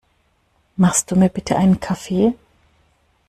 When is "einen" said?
1.57-1.79